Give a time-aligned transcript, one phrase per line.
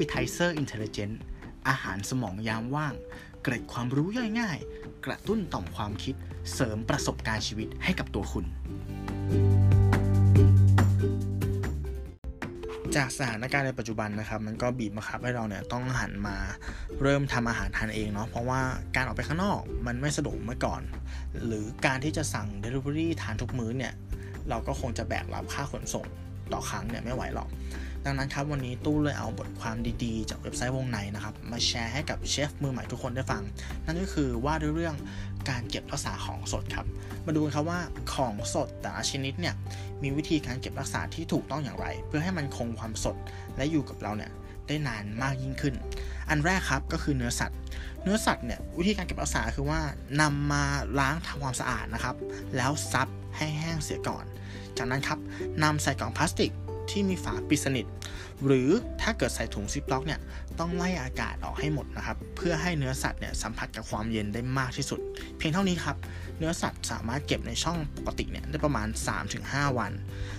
[0.00, 1.14] Appetizer Intelligent
[1.68, 2.94] อาหารสมองยามว่าง
[3.42, 4.58] เกร็ดความรู้ย่อยง่าย
[5.06, 6.14] กระตุ้นต่อมความคิด
[6.54, 8.44] เสริมประสบการณ์ชีวิตให้กับตัวคุณ
[12.96, 16.36] จากสถานการณ์ในปัจจุบันนะครับ มันก็บีบบังคับให้เราเนี่ยต้องหันมา
[17.02, 18.60] เริ่มทำอาหารทานเองเนาะ เพราะว่า
[18.96, 20.82] การออกไปข้างนอกมันไม่สะดวกเมื่อก่อน
[21.46, 23.92] หรือการที่จะสั่ง Delivery ทานทุกมื้อเนี่ย
[24.48, 26.06] เราก็คงจะแบกรับค่าขนส่ง
[26.52, 27.48] ต่อครั้งเนี่ยไม่ไหวหรอก
[28.04, 33.42] ดังนั้นครับวันนี้ตู้เลยเอาบทความดีๆ จากเว็บไซต์วงในนะครับ มาแชร์ให้กับเชฟมือใหม่ทุกคนได้ฟัง
[33.86, 34.96] นั่นก็คือว่าด้วยเรื่อง
[35.50, 36.86] การเก็บรักษาของสดครับ
[37.26, 37.80] มาดูกันครับว่า
[38.14, 39.54] ของสดแต่ละชนิดเนี่ย
[40.02, 43.16] มีวิธีการเก็บรักษาที่ถูกต้องอย่างไร เพื่อให้มันคงความสด
[43.56, 44.30] และอยู่กับเราเนี่ย
[44.66, 45.74] ได้นานมากยิ่งขึ้น
[46.28, 47.58] อันแรกครับก็คือเนื้อสัตว์
[48.02, 49.80] เนื้อสัตว์เนี่ยวิธีการเก็บรักษาคือว่า
[50.20, 50.64] นำมา
[50.98, 52.16] ล้างทำความสะอาดนะครับ
[52.56, 54.24] แล้วซับให้แห้งเสียก่อน
[54.76, 55.18] จากนั้นครับ
[55.62, 56.52] นำใส่กล่องพลาสติก
[56.90, 57.86] ที่มีฝาปิดสนิท
[58.46, 58.68] หรือ
[59.02, 60.20] ถ้าเกิดใส่ถุงซิปล็อกเนี่ย
[60.58, 65.00] ต้องไล่อากาศออกให้หมดนะครับ เพื่อให้เนื้อสัตว์เนี่ยสัมผัสกับความเย็นได้มากที่สุด
[65.38, 65.96] เพียงเท่านี้ครับ
[66.38, 68.88] เนื้อสัตว์สามารถเก็บในช่องปกติเนี่ยได้ประมาณ
[69.32, 69.92] 3-5 วัน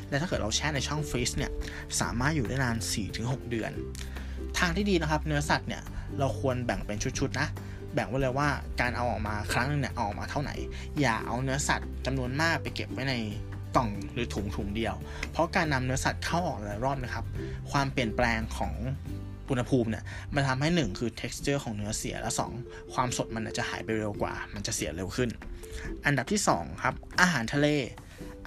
[0.10, 1.52] และถ้าเกิดเราแช่ในช่องฟรีซเนี่ย
[2.02, 2.78] สามารถอยู่ได้นาน
[3.14, 3.72] 4-6 เดือน
[4.58, 5.82] ทางที่ดีนะครับเนื้อสัตว์เนี่ย
[6.20, 7.48] เราควรแบ่งเป็นชุดๆนะ
[7.94, 8.50] แบ่งไว้เลยว่า
[8.82, 10.56] การเอาออกมาครั้งนึงเนี่ยเอาออกมาเท่าไหร่
[11.00, 13.16] อย่าเอาเนื้อสัตว์จำนวนมากไปเก็บไว้ใน
[13.76, 14.96] กล่องหรือถุงถุงเดียว
[15.32, 17.26] เพราะการนำเนื้อสัตว์เข้าออกหลายรอบนะครับ
[17.72, 18.74] ความเปลี่ยนแปลงของ
[19.50, 20.04] อุณหภูมิเนี่ย
[20.36, 25.30] มันทำให้ 1 คือ texture ของเนื้อเสียและ 2 ความสดมันจะหายไปเร็วกว่า มันจะเสียเร็วขึ้น
[26.06, 27.68] อันดับที่ 2 ครับ อาหารทะเล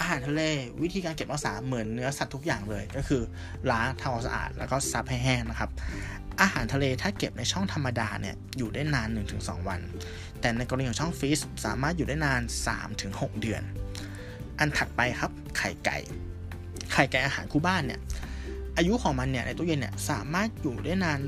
[0.01, 0.43] อาหารทะเล
[0.83, 3.23] วิธีการเก็บรักษาเหมือนเนื้อสัตว์ทุกอย่างเลย ก็คือ
[3.71, 5.71] ล้างทำความสะอาดแล้วก็ซับให้แห้งนะครับ
[6.41, 9.09] อาหารทะเลถ้าเก็บในช่องธรรมดาเนี่ยอยู่ได้นาน
[9.39, 9.81] 1-2 วัน
[10.41, 12.43] แต่ในกรณีของช่องฟรีซสามารถอยู่ได้นาน
[12.91, 13.63] 3-6 เดือน
[14.59, 15.99] อันถัดไปครับไข่ไก่
[16.93, 18.01] ไข่ไก่อาหารคู่บ้านเนี่ย
[18.77, 21.21] อายุของมันเนี่ยในตู้เย็นเนี่ยสามารถอยู่ได้นาน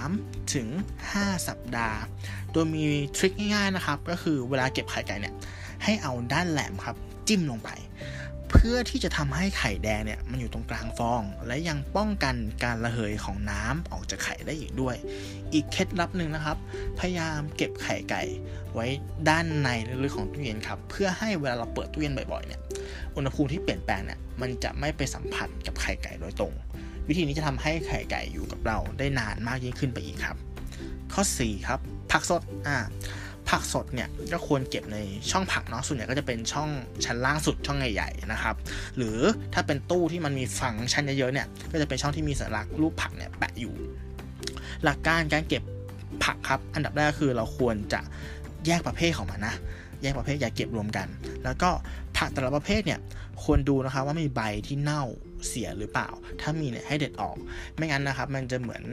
[0.00, 0.68] 3 ถึง
[1.08, 1.98] 5 สัปดาห์
[2.52, 2.84] โดยมี
[3.16, 5.34] ทริคง่ายๆนะครับ ก็คือเวลาเก็บไข่ไก่เนี่ย
[5.84, 6.96] ให้เอาด้านแหลมครับ
[7.28, 7.70] จิ้มลงไป
[8.50, 12.34] เพื่อที่จะทำให้ไข่แดงเนี่ยมันอยู่ตรงกลางฟอง และยังป้องกัน
[12.64, 14.96] การระเหยของน้ำออกจากไข่ได้อีกด้วย
[15.52, 16.56] อีกเคล็ดลับหนึ่งนะครับ
[16.98, 18.22] พยายามเก็บไข่ไก่
[18.74, 18.86] ไว้
[19.28, 19.68] ด้านใน
[20.04, 22.60] ลึกๆของตู้เย็นครับเพื่อให้เวลาเราเปิดตู้เย็นบ่อยๆเนี่ย
[23.16, 26.52] อุณหภูมิที่เปลี่ยนแปลงเนี่ยมันจะไม่ไปสัมผัสกับไข่ไก่โดยตรง
[27.08, 30.36] วิธีนี้จะทำให้ไข่ไก่อยู่กับเราได้นานมากยิ่งขึ้นไปอีกครับ
[31.12, 31.78] ข้อ 4 ครับ
[32.12, 32.76] ผักสดอ่า
[33.48, 34.98] ผักสดเนี่ยก็ควรเก็บใน
[35.30, 36.68] ช่องผักเนาะส่วนใหญ่ก็จะเป็นช่อง
[37.04, 38.54] ชั้นล่างสุดช่องใหญ่ๆนะครับ
[38.96, 39.18] หรือ
[39.54, 43.74] ถ้าเป็นตู้ที่มันมีฟังชั้นเยอะๆเนี่ยก็จะเป็นช่องที่มีสัญลักษณ์รูปผักเนี่ยแปะอยู่
[44.84, 45.62] หลักการการเก็บ
[46.24, 48.00] ผักครับ อันดับแรกคือเราควรจะ
[48.66, 49.54] แยกประเภทของมันนะ
[50.04, 51.08] แยกประเภทอย่าเก็บรวมกัน
[51.44, 51.70] แล้วก็
[52.16, 53.00] ผักแต่ละประเภทเนี่ย
[53.42, 55.02] ควรดูนะครับว่ามีใบที่เน่า
[55.48, 56.08] เสียหรือเปล่า
[56.40, 57.36] ถ้ามีเนี่ยให้เด็ดออก
[57.76, 58.84] ไม่งั้นนะครับ มันจะเหมือน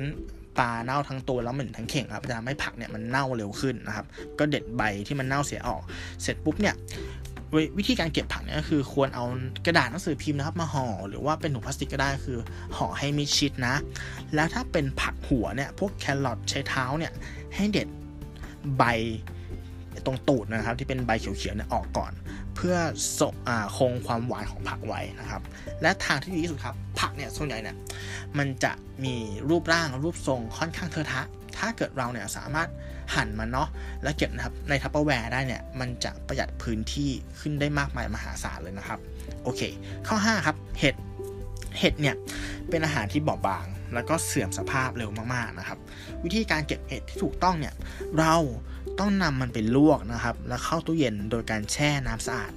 [0.60, 4.06] ปลาเน่าทั้งตัวแล้วเหมือนทั้งเข่งครับจะทำให้ผักเนี่ยมันเน่าเร็วขึ้นนะครับ
[4.40, 5.82] ก็เด็ดใบที่มันเน่าเสียออก
[6.22, 6.76] เสร็จปุ๊บเนี่ย
[7.78, 9.26] วิธีการเก็บผักเนี่ยก็คือควรเอา
[9.66, 12.38] กระดาษหนังสือพิมพ์นะครับมาห่อหรือว่าเป็นถุงพลาสติกก็ได้คือ
[12.76, 13.76] ห่อให้มิดชิดนะ
[14.36, 17.12] แล้วถ้าเป็นผักหัวเนี่ยพวกแครอทใช้เท้าเนี่ย
[17.56, 17.88] ให้เด็ด
[18.78, 18.84] ใบ
[20.06, 22.12] ตรงตูดนะครับที่เป็นใบเขียวๆเนี่ยออกก่อน
[22.56, 22.76] เพื่อ
[23.20, 23.22] ส
[23.78, 25.42] คงความหวานของผักไว้นะครับ
[25.82, 27.76] และทางที่ดีที่สุดครับ ผักเนี่ยส่วนใหญ่เนี่ย
[28.38, 28.72] มันจะ
[29.04, 29.16] มี
[29.50, 31.22] รูปร่างรูปทรงค่อนข้างเทอะทะ
[31.58, 32.70] ถ้าเกิดเราเนี่ยสามารถ
[33.16, 33.70] หั่นมันเนาะ
[34.04, 37.10] แล้วเก็บนะครับในทัพเปอร์แวร์ได้เนี่ยมันจะประหยัดพื้นที่
[37.40, 39.00] ขึ้นได้มากมายมหาศาลเลยนะครับ
[39.44, 39.62] โอเค
[40.08, 40.96] ข้อ 5 ครับเห็ด
[41.80, 42.16] เห็ดเนี่ย
[42.70, 45.80] เป็นอาหารที่บอบบาง แล้วก็เสื่อมสภาพเร็วมากๆนะครับ
[46.24, 47.74] วิธีการเก็บเห็ดที่ถูกต้องเนี่ย
[48.20, 48.36] เรา
[49.00, 52.54] ต้องนำมันไปลวกนะครับ แล้วเข้าตู้เย็นโดยการแช่น้ำสะอาด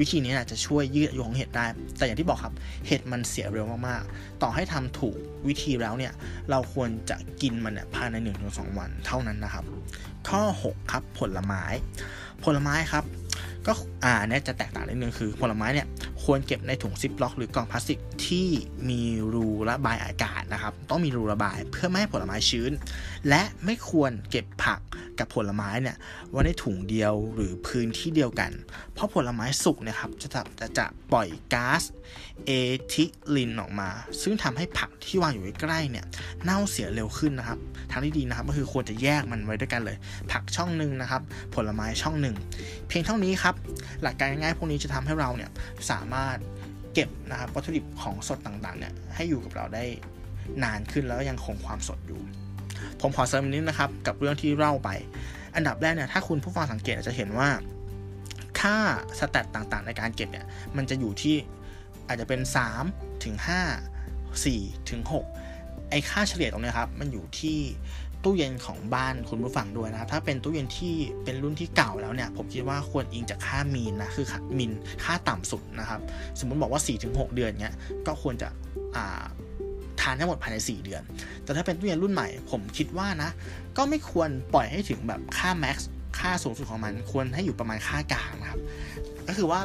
[0.00, 1.66] วิธีนี้นะจะช่วยยืดอายุของเห็ดได้
[1.98, 2.54] แต่อย่างที่บอกครับ
[2.86, 5.16] เห็ดมันเสียเร็วมากๆ ต่อให้ทำถูก
[5.48, 6.12] วิธีแล้วเนี่ย
[6.50, 8.16] เราควรจะกินมันเนี่ยภายใน
[8.48, 9.64] 1-2 วันเท่านั้นนะครับ
[10.28, 11.64] ข้อ 6 ครับผลไม้
[12.44, 13.04] ผลไม้ครับ
[13.66, 13.72] ก็
[14.04, 15.86] อ่าเนี่ยจะแตกต่างนิดนึงคือผลไม้เนี่ย
[16.24, 18.48] ควรเก็บในถุงซิปล็อกหรือกล่องพลาสติกที่
[18.88, 19.02] มี
[19.32, 22.72] รูระบายอากาศ นะครับต้องมีรูระบายเพื่อไม่ให้ผลไม้ชื้น
[23.28, 24.80] และไม่ควรเก็บผัก
[25.18, 25.96] กับผลไม้เนี่ย
[26.30, 28.50] ไว้ในถุงเดียวหรือพื้นที่เดียวกัน
[28.94, 30.28] เพราะผลไม้สุกนี่ยครับจะ
[30.60, 31.82] จะจะปล่อยก๊าซ
[32.46, 32.50] เอ
[32.92, 33.04] ทิ
[33.36, 33.88] ลินออกมา
[34.22, 36.04] ซึ่งทำให้ผักที่วางอยู่ใกล้ๆเนี่ย
[36.44, 37.58] เน่าเสียเร็วขึ้นนะครับ
[37.90, 39.96] ทางที่ดีนะครับก็คือควรจะแยกมันไว้ด้วยกันเลย
[40.32, 41.22] ผักช่องหนึ่งนะครับ
[41.54, 42.36] ผลไม้ช่องหนึ่ง
[42.88, 43.54] เพียงเท่านี้ครับ
[44.02, 45.50] หลักการง่ายๆพวกนี้จะทำให้เราเนี่ย
[45.90, 46.36] สามารถ
[46.94, 49.84] เก็บนะครับวัตถุดิบของสดต่างๆเนี่ยให้อยู่กับเราได้
[50.64, 52.20] นานขึ้นแล้วยังคงความสดอยู่
[53.00, 54.90] ผมขอเสริมนิดนะครับกับเรื่องที่เล่าไป
[55.54, 57.48] อันดับแรกเนี่ยถ้าคุณผู้ฟังสังเกตจะเห็นว่า
[58.60, 58.76] ค่า
[59.18, 60.46] สแตตต่างๆ ในการเก็บเนี่ย
[60.76, 61.36] มันจะอยู่ที่
[62.08, 62.40] อาจจะเป็น
[62.82, 63.36] 3ถึง
[64.18, 65.00] 5 4ถึง
[65.46, 67.58] 6ไอค่าเฉลี่ยตรงนี้ครับมันอยู่ที่
[68.24, 70.94] ตู้เย็นของบ้านคุณผู้ฟังด้วยนะครับ ถ้าเป็นตู้เย็นที่
[71.24, 74.26] เป็นรุ่นที่เก่าแล้วเนี่ย ผมคิดว่าควรอิงจากค่ามีนนะ คือ
[74.58, 74.72] มิน
[75.04, 76.00] ค่าต่ำสุดนะครับ
[76.38, 77.74] สมมุติบอกว่า 4-6 เดือนเนี้ย
[78.06, 78.48] ก็ควรจะ
[80.02, 81.02] ทานให้หมดภายใน 4 เดือน
[81.44, 83.30] แต่ถ้าเป็นตู้เย็นรุ่นใหม่ ผมคิดว่านะ
[83.76, 85.88] ก็ไม่ควรปล่อยให้ถึงแบบค่าแม็กซ์
[86.18, 88.60] ค่าสูงสุดของมันควรให้อยู่ประมาณค่ากลางนะครับ
[89.28, 89.60] ก็คือว่า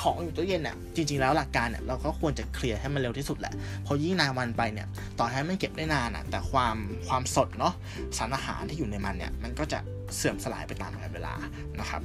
[0.00, 3.54] ของอยู่ตู้เย็นเนี่ยจริง ๆ แล้วหลักการเนี่ยเราก็ควรจะเคลียร์ให้มันเร็วที่สุดแหละ
[3.84, 4.86] เพอยิ่งนานวันไปเนี่ย
[5.18, 7.74] ต่อให้มันเก็บได้นานอะแต่ความความสดเนาะ
[8.16, 9.78] สารอาหารที่อยู่ในมันเนี่ยมันก็จะ
[10.16, 11.34] เสื่อมสลายไปตามเวลา
[11.80, 12.02] นะครับ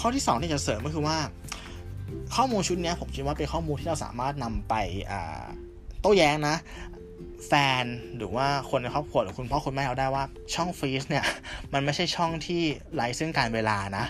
[0.00, 1.16] ข้อที่2ที่จะเสริมก็คือว่า
[2.34, 4.74] ข้อมูลชุดนี้ผมคิดว่าเป็นข้อมูลที่เราสามารถนำไป
[6.00, 6.56] โต้แย้งนะ
[7.46, 7.52] แฟ
[7.82, 7.84] น
[8.16, 10.24] หรือว่าคนในครอบครัวหรือคุณพ่อคุณแม่เราได้ว่า
[10.54, 11.24] ช่องฟรีซเนี่ย
[11.72, 12.62] มันไม่ใช่ช่องที่
[12.94, 14.04] ไร้ซึ่งการเวลานะ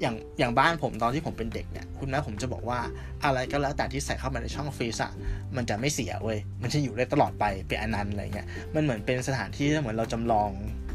[0.00, 2.78] อย่างอย่างบ้านผมตอนที่ผมเป็นเด็กเนี่ย คุณแม่ผมจะบอกว่า
[3.24, 5.12] อะไรก็แล้วแต่ที่ใส่เข้ามาในช่องฟรีซอะ
[5.56, 10.50] มันจะไม่เสียเว้ยมันจะอยู่ได้ตลอดไปเป็นอนันต์อะไรเงี้ยมันเหมือนเป็นสถานที่เหมือนเราจำลอง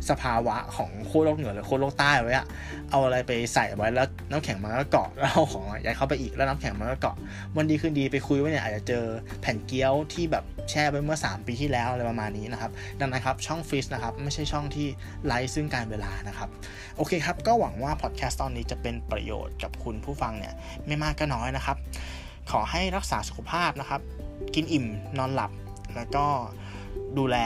[0.09, 2.45] สภาวะของโคโลกเหนือหรือโคโลกใต้ไว้อะ
[2.91, 7.15] เอาอะไรไปใส่ไว้แล้วน้ำแข็งมันก็เกาะแล้วเอาของย้ายเข้าไปอีกแล้วน้ำแข็งมันก็เกาะ
[7.55, 9.03] วันดีคืนดีไปคุยว่าเนี่ยอาจจะเจอ
[9.41, 14.87] แผ่นเกี๊ยวที่แบบแช่ไปเมื่อ 3 ปีที่แล้วอะไรประมาณนี้นะครับ ดังนั้นครับช่องฟิสนะครับไม่ใช่ช่องที่
[15.25, 16.49] ไร้ซึ่งการเวลานะครับ
[16.97, 20.53] โอเคครับ ก็หวังว่าพอดแคสต์ตอนนี้จะเป็นประโยชน์กับคุณผู้ฟังเนี่ย
[20.87, 21.77] ไม่มากก็น้อยนะครับ
[22.51, 24.01] ขอให้รักษาสุขภาพนะครับ
[24.55, 24.85] กินอิ่ม
[25.17, 25.51] นอนหลับ
[25.95, 26.25] แล้วก็
[27.17, 27.37] ดูแล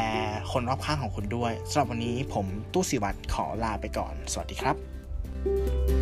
[0.51, 5.98] คนรอบข้างของคุณด้วยสำหรับวันนี้ผมตู้สิวัตรขอลาไปก่อน สวัสดีครับ